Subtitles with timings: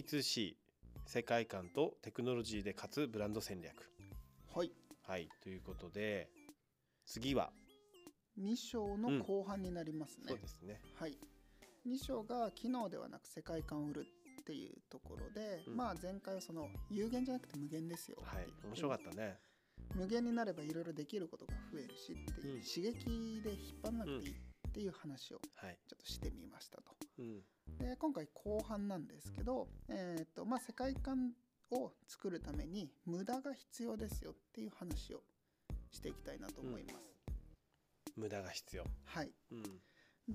[0.00, 0.54] D2C
[1.04, 3.90] 世界観とテクノロジーで勝つブランド戦略。
[4.54, 4.72] はい。
[5.06, 6.30] はいということで
[7.04, 7.50] 次は、
[8.40, 10.80] 2章の後半になりますね、そうですね。
[10.98, 11.18] はい。
[11.86, 14.06] 2章が機能ではなく世界観を売る
[14.40, 15.76] っていうところで、うん。
[15.76, 19.38] まあ前回はその有限じゃなくて無限ですよはい面白かったね。
[19.94, 22.62] 無限になればいろいろできることが増えるしっていう、うん。
[22.62, 26.99] 刺激で引っ張んなくていいっていう話をはい、ちょっとしてみましたと。
[27.20, 31.32] うん、で今回後半なんですけど、えーとまあ、世界観
[31.70, 35.20] を作るために無駄が必要ですよっていう話を
[35.92, 37.10] していきたいなと思います。
[38.16, 38.84] 無駄が必要。
[39.04, 39.62] はい、うん。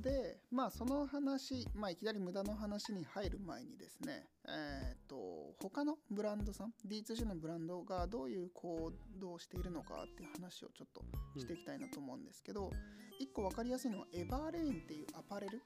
[0.02, 5.16] でまあその話、まあ、いきなり無駄の話に入る前にですねえっ、と
[5.62, 11.02] 他のブランドさん D2C のブランドがどういう行動をしているのかっていう話をちょっと
[11.40, 12.72] していきたいなと思うんですけど、
[13.20, 15.62] 一個分かりやすいのはエバーレーンっていうアパレル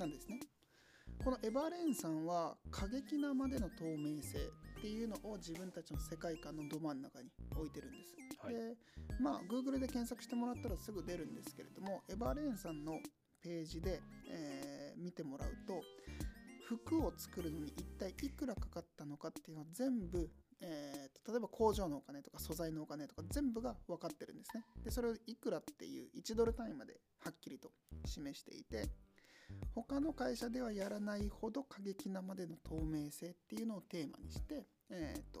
[0.00, 0.40] なんですね。
[1.22, 8.14] このエバーレーンさんは過激なまでの透明性っていうのを自分たちの世界観のど真ん中に置いてるんです。
[8.42, 8.76] はいで
[9.20, 12.98] まあ Google で検索してもらったらすぐ出るんですけれどもエバーレーンさんの
[13.42, 15.82] ページで、えー見てもらうと
[16.66, 24.64] 服を作るのに一体いくらかかったのかっていうのを全部、えーと例えば工場のお金とか素材のお金とか全部が分かってるんですね。
[24.84, 27.72] でそれをいくらっていう1ドル単位まではっきりと
[28.04, 28.88] 示していて
[29.74, 35.40] 他の会社ではやらないほど過激なまでの透明性っていうのをテーマにして、えーと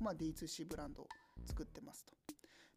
[0.00, 1.08] まあ、D2C ブランドを
[1.46, 2.12] 作ってますと。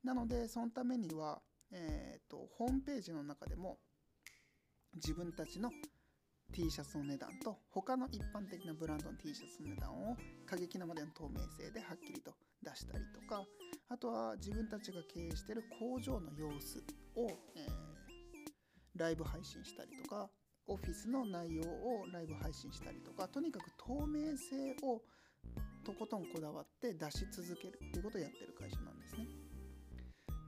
[0.04, 1.42] なのでそのためには、
[1.72, 3.78] えー、とホームページの中でも
[4.96, 5.72] 自分たちの
[6.52, 13.46] T シャツの値段と他の一般的なブランドの T シャツの値段を過激なまでの透明性ではっきりと出したりとか
[13.90, 16.84] あとは自分たちが経営している工場の様子
[17.16, 17.92] を、えー
[18.96, 20.30] ライブ配信したりとか
[20.68, 25.02] オフィスの内容をライブ配信したりとかとにかく透明性を
[25.84, 29.26] とことんこだわって出し続けるっていうことをやってる会社なんですね。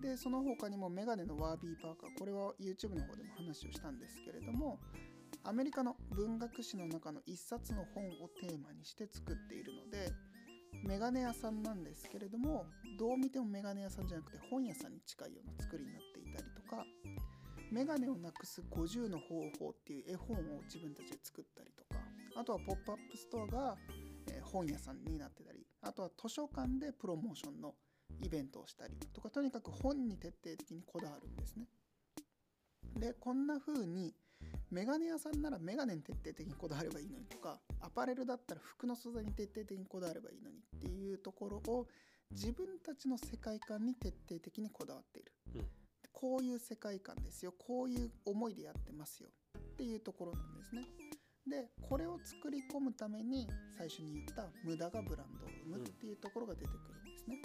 [0.01, 4.77] でその他にもメガネのワービーパーカーこれは YouTube の方でも話をしたんですけれども
[5.45, 10.11] アメリカの文学史の中の一冊の本をテーマにして作っているので
[10.85, 12.65] メガネ屋さんなんですけれども
[12.99, 16.85] どう見てもメガネ屋さんじゃなくて本屋さんに近いような作りになっていたりとか
[17.73, 21.99] メガネをなくす50の方法っていう絵本を自分たちで作ったりとか
[22.35, 23.77] あとはポップアップストアが、
[24.41, 27.73] 本屋さんになってたりあとは図書館でプロモーションの
[28.21, 31.65] イベントをしたりとかとにかく本に徹底的にこだわるんですね。
[32.95, 34.13] でこんな風に
[34.69, 41.87] メガネ屋さんならメガネに徹底的にこだわればいいのにとかアパレルだったら服の素材に徹底的にこだわればいいのにっていうところを
[42.31, 45.82] 自分たちの世界観に徹底的にこだわっている、うん
[46.23, 47.53] こういう世界観ですよ。
[47.67, 49.27] こういう思いでやってますよ。
[49.57, 50.87] っていうところなんですね。
[51.45, 53.45] でこれを作り込むために
[53.77, 57.41] 最初に言った無駄がブランドを生むっていうところが出てくるんですね、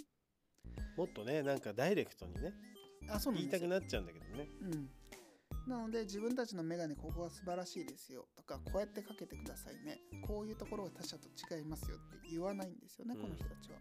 [0.96, 2.52] もっとねなんかダイレクトにね
[3.10, 4.48] あそう言いたくなっちゃうんだけどね。
[4.62, 4.88] うん、
[5.66, 8.28] なので自分たちのメガネここが素晴らしいですよ。
[8.36, 9.98] とかこうやってかけてくださいね。
[10.24, 13.22] こういうところが他社と違いますよって言わないんですよね、うん。
[13.22, 13.78] この人たちは。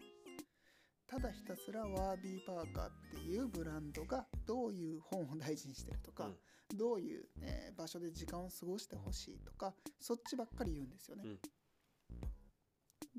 [1.07, 6.29] ただひたすらワービーパーカーっていうブランドがどういう本を大事にしてるとか、
[6.75, 11.23] どういう、えー場所で時間を過ごしてほしいとかそっちばっかり言うんですよね。
[11.25, 11.39] うん。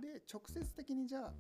[0.01, 1.33] で直接的にじゃあ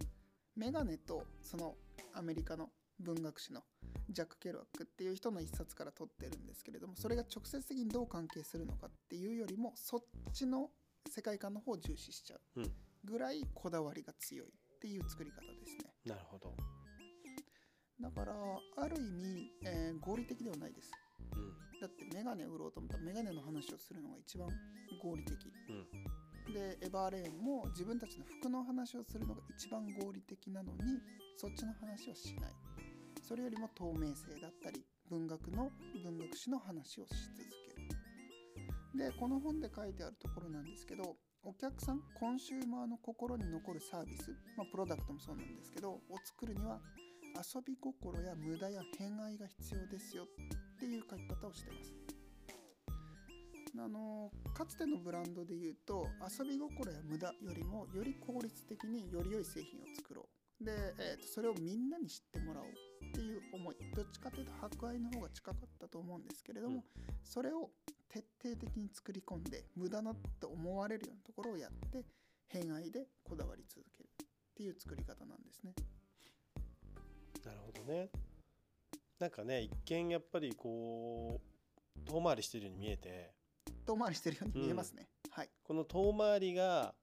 [0.56, 1.74] メガネとその
[2.14, 2.70] アメリカの
[3.00, 3.62] 文学史の
[4.10, 10.00] ジャック・ケルワックっていう人の一冊から取ってるんですけれどもそれが直接的にどう関係するのかっていうよりもそっ
[10.32, 10.70] ちの
[11.08, 12.72] 世界観の方を重視しちゃううん。
[13.04, 15.92] ぐらいこだわりが強いっていう作り方ですね。
[16.06, 16.54] なるほど、
[18.00, 18.32] だから
[18.76, 20.92] ある意味、えー合理的ではないです。
[21.34, 21.80] うん。
[21.80, 24.48] だってメガネを売ろうと思ったらメガネの話をするのが一番
[25.02, 25.34] 合理的。
[26.46, 30.78] うん、でエバーレーンも自分たちの服の話をするのが一番合理的なのに
[31.36, 32.52] そっちの話はしない。
[33.26, 35.70] それよりも透明性だったり文学の
[36.04, 37.50] 文学史の話をし続
[38.94, 39.10] ける。
[39.10, 46.78] でこの本で書いてあるところなんですけどお客さんコンシューマーの心に残るサービス、まあ、プロダクトもそうなんですけどを作るには
[47.36, 51.94] 遊び心や無駄や偏愛が必要ですよっていう書き方をしてます。
[53.80, 60.28] あのかつてのブランドで言うと遊び心や無駄よりもより効率的により良い製品を作ろ
[60.60, 60.64] う。
[60.64, 63.76] で、えーとそれをみんなに知ってもらおうっていう思い。
[63.94, 66.82] どっちかというと博愛の方が近かったと思うんですけれども、うん。
[67.22, 67.70] それを
[68.18, 72.04] 徹底的に作り込んで無駄だって思われるようなところをやって
[72.48, 74.26] 偏愛でこだわり続けるっ
[74.56, 75.72] ていう作り方なんですね。
[77.44, 78.10] なるほどね
[79.18, 81.40] なんかね一見やっぱりこ
[81.96, 83.32] う遠回りしてるように見えて
[83.86, 85.08] 遠回りしてるように見えますね。
[85.30, 85.50] はい。
[85.62, 86.94] この遠回りがや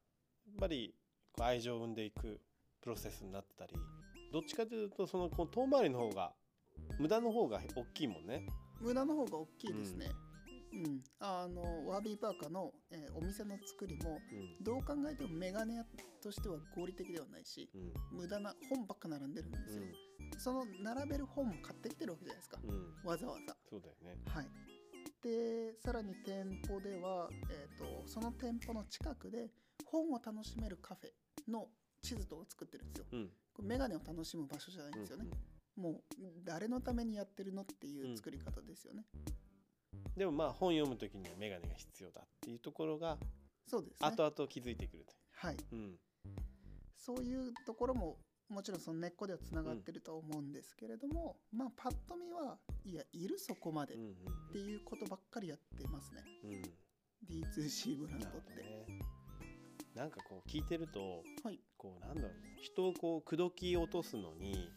[0.51, 0.93] っぱり
[1.39, 2.39] 愛情を生んでいく
[2.81, 3.73] プロセスになってたり
[4.31, 6.33] どっちかというとそのこう遠回りの方が
[6.99, 8.45] 無駄の方が大きいもんね。
[8.81, 10.11] 無駄の方が大きいですね。
[10.73, 14.63] うん、あのワービーパーカーの、えーお店の作りもうん。
[14.63, 15.85] どう考えてもメガネ屋
[16.21, 18.17] としては合理的ではないしうん。
[18.17, 19.83] 無駄な本ばっか並んでるんですよ、
[20.37, 22.59] その並べる本も買ってきてるわけじゃないですか。
[22.63, 22.69] うん。
[22.69, 23.55] うんわざわざ。
[23.69, 24.21] そうだよね。
[24.27, 24.47] はい。
[25.21, 29.49] でさらに店舗では、えー、とその店舗の近くで
[29.85, 31.67] 本を楽しめるカフェの
[32.01, 33.05] 地図とか作ってるんですよ。
[33.11, 33.29] うん。
[33.55, 35.25] これメガネを楽しむ場所じゃないんですよね、
[35.77, 35.95] もう
[36.43, 39.05] 誰のためにやってるのっていう作り方ですよね、
[40.15, 43.17] でもまあ本読む時には眼鏡が必要だっていうところが
[43.67, 44.07] そうですね。
[44.07, 45.13] 後々気づいてくると。
[45.33, 45.57] はい。
[45.71, 45.95] うん。
[46.95, 48.17] そういうところも
[48.49, 54.15] もちろんその根っこではつながってるとは思うんですけれども、まあパッと見はいやいるそこまでっうん
[54.51, 56.23] ていうことばっかりやってますね。
[56.43, 56.51] うん。
[56.53, 56.61] うん
[57.27, 58.99] D2C ブランドって、どね。
[59.95, 61.59] なんかこう聞いてるとはい。
[61.77, 64.69] こうなんだろうな人をこう口説き落とすのに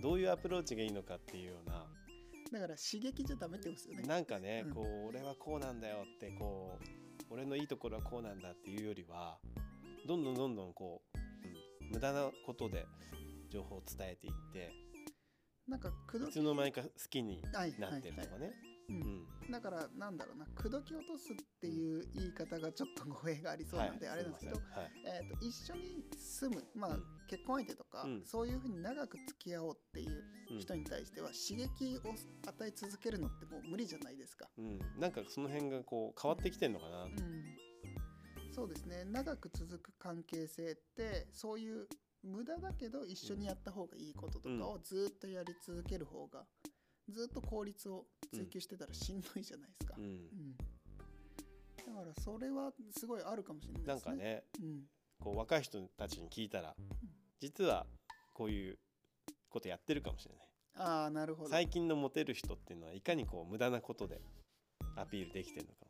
[0.00, 1.86] どういうアプローチがいいのかっていうような
[2.52, 4.02] だから刺激じゃダメってことですよね。
[4.02, 4.74] なんかね、うん。
[4.74, 9.38] こう俺はこうなんだよってこう俺のいいところはこうなんだっていうよりは
[10.06, 11.18] どんどんどんどんこう、
[11.86, 12.84] うん、無駄なことで
[13.50, 14.70] 情報を伝えていって
[15.66, 15.92] なんかい
[16.32, 18.52] つの間にか好きにはいなってるとかね。
[18.66, 19.48] ううん。
[19.48, 19.50] ん。
[19.50, 24.90] だからなんだろうな口説き落とすっていう言い方がちょっと語弊がありそうなんであれなんですけど、はい。
[25.06, 27.04] えー、と一緒に住む、まあうん。
[27.28, 28.22] 結婚相手とか、うん。
[28.24, 32.14] そういうふうに長く付き合おうっていううん人に対しては刺激を
[32.46, 34.48] 与え続けるのってもう無理じゃないですか。
[34.58, 37.12] うん、なんかその辺がこう変わってきてんのかな、うん、
[38.52, 39.04] そうですね。
[39.04, 41.86] 長く続く関係性ってそういう
[42.22, 46.44] 無駄だけど一緒にやった方がいいこととかをずっとやり続ける方が
[47.08, 49.94] ずっと効率を追求してたらしんどいじゃないですか。
[49.98, 50.56] うんうん
[51.84, 54.12] だからそれはすごいあるかもしれないですね。
[54.12, 54.82] なんかねうん
[55.18, 56.74] こう若い人たちに聞いたら
[57.40, 57.86] 実は
[58.34, 58.78] こういう
[59.50, 61.50] ことやってるかもしれないああなるほど。
[61.50, 64.20] 最近のモテる人っていうのはいかにこう無駄なことで
[64.96, 65.86] アピールできてるのか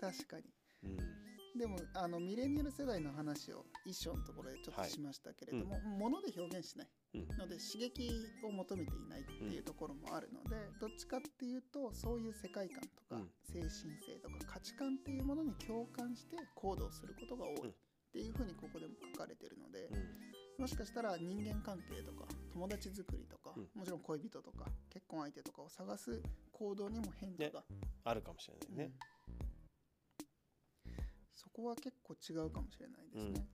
[0.00, 0.42] 確かに。
[0.42, 1.23] も、うん、
[1.56, 7.28] でもあのミレニアル世代の話を一章のところでちょっとしましたけれども、物で表現しないうん。
[7.38, 8.10] ので刺激
[8.42, 13.30] を求めていないっていうところもあるので、どっちかっていうとそういう世界観とか、うん。
[13.44, 17.68] 精神性とか価値観っていうものに共感して行動することが多うん。
[17.68, 17.74] いっ
[18.12, 20.62] ていうふうにここでも書かれてるので、うん。
[20.62, 23.68] もしかしたら人間関係とか友達作りとか、うん。
[23.78, 27.64] もちろん恋人とか結婚相手とかを探す行動にも変化が、
[28.02, 29.13] あるかもしれないね、うん
[31.44, 33.46] そこは結構違うかもしれないですね。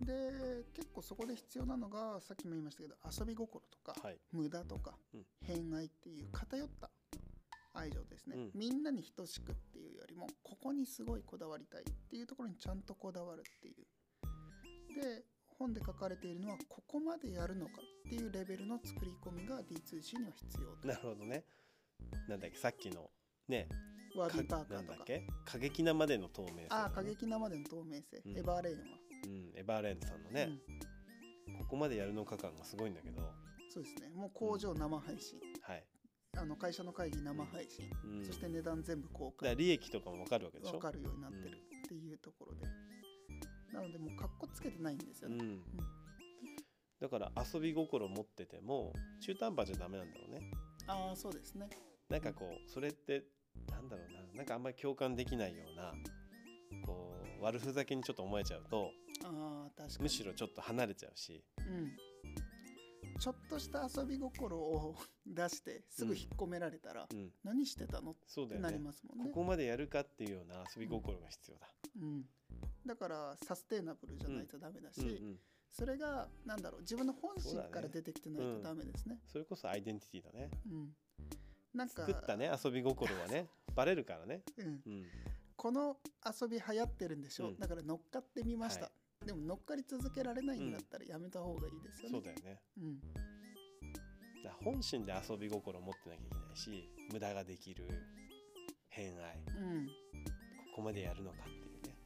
[0.00, 4.18] で結構そこで必要なのがさっきも言いましたけど遊び心とか、はい。
[4.32, 5.26] 無駄とか、うん。
[5.42, 6.90] 偏愛っていう偏った
[7.74, 8.50] 愛情ですね、うん。
[8.54, 13.74] みんなに等しくっていうよりもここにすごいこだわりたいっていうところにちゃんとこだわるっていう。
[14.94, 15.24] で
[15.58, 17.72] 本で書かれているのはここまでやるのか
[18.06, 20.88] っていうレベルの作り込みが D2C には必要と。
[20.88, 21.44] なるほどね。
[22.28, 23.10] なんだっけさっきの
[23.48, 23.68] ね
[24.16, 24.74] ワービーパーか。
[24.74, 25.26] なんだっカーとかけ？
[25.44, 28.38] 過激なまでの透明性、ああ過激なまでの透明性、うん。
[28.38, 28.84] エバーレーンは、
[29.24, 30.50] うん、エバーレンドさんのね、
[31.60, 33.22] ここまでやるのか感がすごいんだけど。
[33.72, 34.10] そうですね。
[34.14, 35.84] もう工場生配信、はい、
[36.36, 40.72] あの会社の会議生配信、うん、そして値段全部公開利益とかも分かるわけでしょ？
[40.72, 42.66] 分かるようになってるっていうところで、
[43.72, 45.60] なのでもうかっこつけてないんですよね、うん、
[47.00, 48.92] だから遊び心持ってても
[49.24, 50.50] 中途半端じゃダメなんだろうね。
[50.86, 51.70] ああそうですね。
[52.10, 53.24] なんかこうそれって
[53.82, 54.38] なんだろうな。
[54.38, 55.92] なんかあんまり共感できないような
[56.86, 58.90] こう悪ふざけにちょっと思えちゃうと
[59.24, 60.02] ああ確かに。
[60.04, 61.44] むしろちょっと離れちゃうし。
[61.58, 61.92] うん。
[63.20, 64.96] ちょっとした遊び心を
[65.26, 67.30] 出してすぐ引っ込められたら、うん。
[67.44, 68.12] 何してたの？
[68.12, 69.24] ってなりますもんね。
[69.26, 71.68] ここまでやるかっていうような遊び心が必要だ、
[72.00, 72.24] うん、
[72.84, 75.36] だからサステイナブルじゃないとダメだし、うんうん、
[75.70, 79.18] それがなんだろう自分の本心から出てきてないとダメですね。
[79.30, 80.50] それこそアイデンティティだね。
[80.66, 80.88] うん
[81.74, 83.48] なんか作ったね遊び心はね。
[83.74, 85.06] バレるからね、うん、うん、
[85.56, 85.96] この
[86.40, 87.58] 遊び流行ってるんでしょ、うん。
[87.58, 88.90] だから乗っかってみました、は
[89.24, 92.60] でも乗っかり続けられないんだったらやめた方がいいですよね、そうだよね。
[92.76, 93.00] うん。
[94.42, 97.88] だ本心で遊び心を持ってなきゃいけないし無駄ができる
[98.88, 99.38] 偏愛。
[99.56, 99.92] うん、こ
[100.76, 101.96] こまでやるのかっていうね。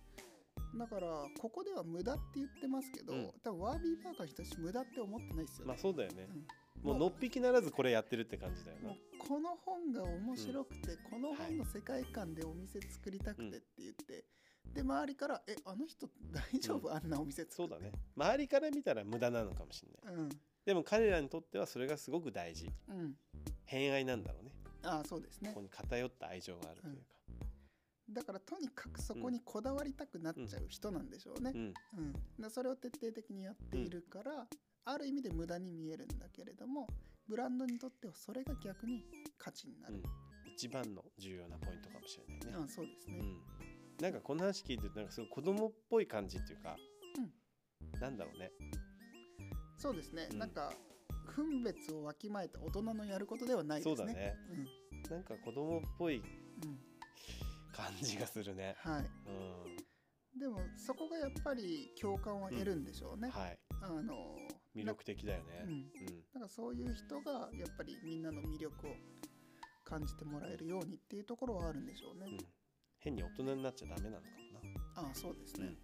[0.79, 3.33] だからここでは無駄って言ってますけど、うん。
[3.43, 6.47] 多分ワービーパーカーの人たち無駄って思ってないですよね、まあそうだよね、うん
[6.87, 14.25] もうのっぴきならずこれやってるって感じだよもねうこの本が面白くて、この本の世界観でお店作りたくてって言って、
[14.73, 17.55] で周りから「えあの人大丈夫、あんなお店作って。
[17.57, 17.91] そうだね。
[18.17, 20.15] 周りから見たら無駄なのかもしれない。
[20.15, 20.29] うん。
[20.65, 22.71] でも彼らにとってはそれがすごく大事。
[22.89, 23.17] うん。
[23.65, 24.53] 偏愛なんだろうね。
[24.85, 25.49] ああそうですね。
[25.49, 27.17] ここに偏った愛情があるというか、
[28.11, 31.51] だからとにかくそこにこだわりたくなっちゃう人なんでしょうね。
[31.53, 31.59] う。
[31.59, 31.75] ん。
[31.99, 32.13] うん。
[32.39, 34.47] でそれを徹底的にやっているから、
[34.87, 36.87] ある意味で無駄に見えるんだけれども
[37.29, 39.05] ブランドにとってはそれが逆に
[39.37, 39.97] 価値になる。
[39.97, 40.03] うん
[40.57, 42.65] 一番の重要なポイントかもしれないね。
[42.65, 43.19] あそうですね。
[43.19, 46.79] うん、なんかこの話聞いてなんかすごい子供っぽい感じっていうか、
[48.01, 48.51] なんだろうね。
[49.77, 50.73] そうですね、うんなんか
[51.35, 53.97] 分別をわきまえた大人のやることではないですね。
[53.97, 54.35] そうだね。
[55.11, 56.79] なんか子供っぽいうんうん
[57.71, 58.75] 感じがするね。
[58.79, 63.29] はい、うでもそこがやっぱり共感を得るんでしょうね。
[63.29, 63.59] ん、はい。
[63.83, 64.39] あの
[64.77, 65.65] 魅力的だよね。
[65.65, 65.87] うんうん、
[66.35, 68.91] だからそういう人がやっぱりみんなの魅力を
[69.85, 72.27] 感じてもらえるようにっていうところはあるんでしょうね。
[72.29, 72.39] うん。
[72.99, 74.47] 変に大人になっちゃダメなのかも
[74.97, 75.67] ああそうですな。
[75.67, 75.77] ね、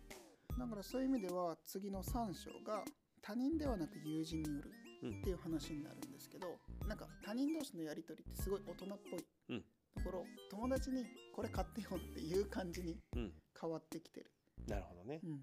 [0.58, 2.84] だからそういう意味では次の3章が
[3.22, 4.70] 他人ではなく友人による
[5.02, 6.46] うんっていう話になるんですけど、
[6.86, 13.22] なんか他人同士のやり取りってすごい大人っぽいうんところ、友達にこれ買ってよっていう感じにうん。
[13.22, 13.32] うん。
[13.60, 14.32] 変わってきてる、
[14.66, 15.20] なるほどね。
[15.22, 15.40] うん、